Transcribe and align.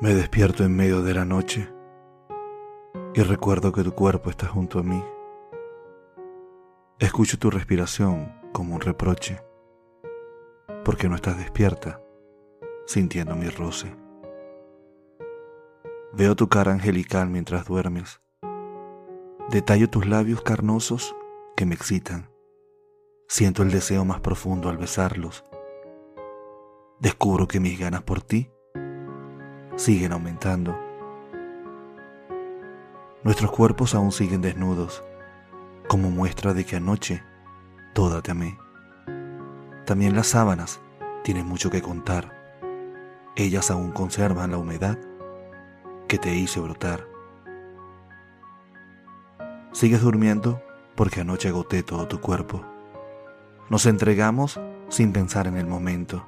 Me 0.00 0.14
despierto 0.14 0.62
en 0.62 0.76
medio 0.76 1.02
de 1.02 1.12
la 1.12 1.24
noche 1.24 1.68
y 3.14 3.22
recuerdo 3.22 3.72
que 3.72 3.82
tu 3.82 3.96
cuerpo 3.96 4.30
está 4.30 4.46
junto 4.46 4.78
a 4.78 4.84
mí. 4.84 5.02
Escucho 7.00 7.36
tu 7.36 7.50
respiración 7.50 8.32
como 8.52 8.76
un 8.76 8.80
reproche, 8.80 9.42
porque 10.84 11.08
no 11.08 11.16
estás 11.16 11.36
despierta, 11.36 12.00
sintiendo 12.86 13.34
mi 13.34 13.48
roce. 13.48 13.92
Veo 16.12 16.36
tu 16.36 16.48
cara 16.48 16.70
angelical 16.70 17.28
mientras 17.28 17.66
duermes. 17.66 18.20
Detallo 19.48 19.90
tus 19.90 20.06
labios 20.06 20.42
carnosos 20.42 21.16
que 21.56 21.66
me 21.66 21.74
excitan. 21.74 22.30
Siento 23.26 23.64
el 23.64 23.72
deseo 23.72 24.04
más 24.04 24.20
profundo 24.20 24.68
al 24.68 24.78
besarlos. 24.78 25.44
Descubro 27.00 27.48
que 27.48 27.58
mis 27.58 27.76
ganas 27.80 28.02
por 28.02 28.22
ti 28.22 28.52
siguen 29.78 30.12
aumentando. 30.12 30.76
Nuestros 33.22 33.52
cuerpos 33.52 33.94
aún 33.94 34.10
siguen 34.10 34.42
desnudos, 34.42 35.04
como 35.86 36.10
muestra 36.10 36.52
de 36.52 36.66
que 36.66 36.76
anoche 36.76 37.22
toda 37.94 38.20
te 38.20 38.32
amé. 38.32 38.58
También 39.86 40.16
las 40.16 40.26
sábanas 40.26 40.80
tienen 41.22 41.46
mucho 41.46 41.70
que 41.70 41.80
contar. 41.80 42.36
Ellas 43.36 43.70
aún 43.70 43.92
conservan 43.92 44.50
la 44.50 44.58
humedad 44.58 44.98
que 46.08 46.18
te 46.18 46.34
hice 46.34 46.58
brotar. 46.58 47.06
Sigues 49.70 50.02
durmiendo 50.02 50.60
porque 50.96 51.20
anoche 51.20 51.50
agoté 51.50 51.84
todo 51.84 52.08
tu 52.08 52.20
cuerpo. 52.20 52.64
Nos 53.70 53.86
entregamos 53.86 54.60
sin 54.88 55.12
pensar 55.12 55.46
en 55.46 55.56
el 55.56 55.68
momento. 55.68 56.26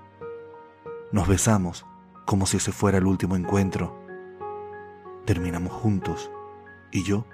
Nos 1.11 1.27
besamos 1.27 1.85
como 2.31 2.47
si 2.47 2.59
ese 2.59 2.71
fuera 2.71 2.99
el 2.99 3.07
último 3.07 3.35
encuentro. 3.35 4.07
Terminamos 5.25 5.73
juntos 5.73 6.31
y 6.93 7.03
yo 7.03 7.27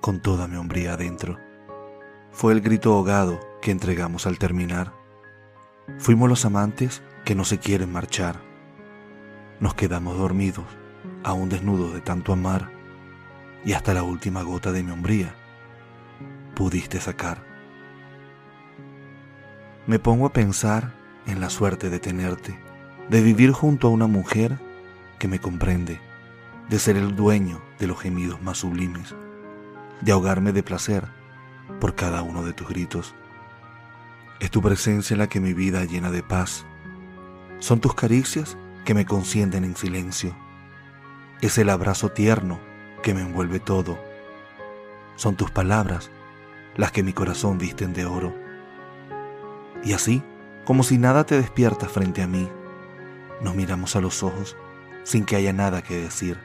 con 0.00 0.18
toda 0.18 0.48
mi 0.48 0.56
hombría 0.56 0.94
adentro. 0.94 1.38
Fue 2.32 2.52
el 2.52 2.60
grito 2.60 2.92
ahogado 2.92 3.38
que 3.60 3.70
entregamos 3.70 4.26
al 4.26 4.40
terminar. 4.40 4.94
Fuimos 5.96 6.28
los 6.28 6.44
amantes 6.44 7.04
que 7.24 7.36
no 7.36 7.44
se 7.44 7.60
quieren 7.60 7.92
marchar. 7.92 8.40
Nos 9.60 9.74
quedamos 9.74 10.18
dormidos, 10.18 10.66
aún 11.22 11.48
desnudos 11.48 11.94
de 11.94 12.00
tanto 12.00 12.32
amar, 12.32 12.68
y 13.64 13.74
hasta 13.74 13.94
la 13.94 14.02
última 14.02 14.42
gota 14.42 14.72
de 14.72 14.82
mi 14.82 14.90
hombría 14.90 15.36
pudiste 16.56 17.00
sacar. 17.00 17.44
Me 19.86 20.00
pongo 20.00 20.26
a 20.26 20.32
pensar 20.32 20.94
en 21.28 21.40
la 21.40 21.48
suerte 21.48 21.90
de 21.90 22.00
tenerte 22.00 22.71
de 23.08 23.20
vivir 23.20 23.52
junto 23.52 23.88
a 23.88 23.90
una 23.90 24.06
mujer 24.06 24.58
que 25.18 25.28
me 25.28 25.38
comprende, 25.38 26.00
de 26.68 26.78
ser 26.78 26.96
el 26.96 27.14
dueño 27.14 27.60
de 27.78 27.86
los 27.86 28.00
gemidos 28.00 28.42
más 28.42 28.58
sublimes, 28.58 29.14
de 30.00 30.12
ahogarme 30.12 30.52
de 30.52 30.62
placer 30.62 31.06
por 31.80 31.94
cada 31.94 32.22
uno 32.22 32.42
de 32.44 32.52
tus 32.52 32.68
gritos. 32.68 33.14
Es 34.40 34.50
tu 34.50 34.62
presencia 34.62 35.16
la 35.16 35.28
que 35.28 35.40
mi 35.40 35.52
vida 35.52 35.84
llena 35.84 36.10
de 36.10 36.22
paz. 36.22 36.64
Son 37.58 37.80
tus 37.80 37.94
caricias 37.94 38.56
que 38.84 38.94
me 38.94 39.06
consienten 39.06 39.64
en 39.64 39.76
silencio. 39.76 40.34
Es 41.40 41.58
el 41.58 41.70
abrazo 41.70 42.10
tierno 42.10 42.58
que 43.02 43.14
me 43.14 43.20
envuelve 43.20 43.60
todo. 43.60 43.98
Son 45.16 45.36
tus 45.36 45.50
palabras 45.50 46.10
las 46.76 46.90
que 46.90 47.02
mi 47.02 47.12
corazón 47.12 47.58
visten 47.58 47.92
de 47.92 48.06
oro. 48.06 48.34
Y 49.84 49.92
así, 49.92 50.22
como 50.64 50.82
si 50.82 50.98
nada 50.98 51.24
te 51.24 51.36
despierta 51.36 51.88
frente 51.88 52.22
a 52.22 52.26
mí, 52.26 52.48
nos 53.42 53.54
miramos 53.54 53.96
a 53.96 54.00
los 54.00 54.22
ojos 54.22 54.56
sin 55.04 55.24
que 55.24 55.36
haya 55.36 55.52
nada 55.52 55.82
que 55.82 55.96
decir. 55.96 56.38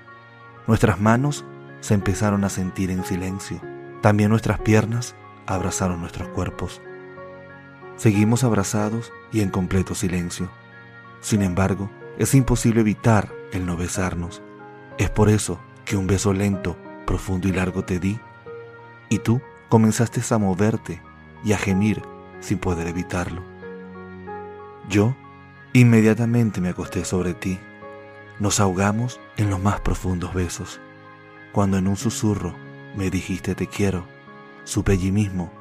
Nuestras 0.66 1.00
manos 1.00 1.46
se 1.80 1.94
empezaron 1.94 2.44
a 2.44 2.50
sentir 2.50 2.92
en 2.92 3.04
silencio. 3.04 3.62
También 4.02 4.30
nuestras 4.30 4.60
piernas 4.60 5.16
abrazaron 5.46 6.02
nuestros 6.02 6.28
cuerpos. 6.30 6.82
Seguimos 7.96 8.44
abrazados 8.44 9.12
y 9.32 9.42
en 9.42 9.50
completo 9.50 9.96
silencio. 9.96 10.50
Sin 11.22 11.42
embargo, 11.42 11.90
es 12.18 12.34
imposible 12.36 12.82
evitar 12.82 13.32
el 13.52 13.66
no 13.66 13.78
besarnos. 13.78 14.42
Es 14.98 15.10
por 15.10 15.30
eso 15.30 15.60
que 15.86 15.98
un 15.98 16.08
beso 16.08 16.34
lento, 16.34 16.78
profundo 17.06 17.48
y 17.48 17.54
largo 17.54 17.84
te 17.84 18.00
di, 18.00 18.20
y 19.10 19.20
tú 19.20 19.42
comenzaste 19.70 20.22
a 20.34 20.38
moverte 20.38 21.02
y 21.44 21.54
a 21.54 21.58
gemir 21.58 22.02
sin 22.40 22.58
poder 22.58 22.88
evitarlo. 22.88 23.42
Yo 24.90 25.16
Inmediatamente 25.74 26.62
me 26.62 26.70
acosté 26.70 27.06
sobre 27.06 27.34
ti. 27.34 27.60
Nos 28.40 28.60
ahogamos 28.60 29.20
en 29.38 29.50
los 29.50 29.62
más 29.62 29.82
profundos 29.82 30.34
besos. 30.34 30.80
Cuando 31.52 31.78
en 31.78 31.88
un 31.88 31.98
susurro 31.98 32.56
me 32.96 33.10
dijiste 33.10 33.56
te 33.56 33.68
quiero, 33.68 34.06
supe 34.64 34.94
allí 34.94 35.12
mismo 35.12 35.52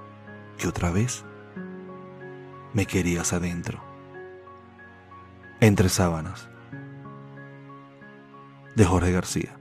que 0.59 0.69
otra 0.69 0.91
vez 0.91 1.25
me 2.73 2.87
querías 2.87 3.33
adentro. 3.33 3.83
Entre 5.61 5.89
sábanas. 5.89 6.49
De 8.75 8.85
Jorge 8.85 9.13
García. 9.13 9.59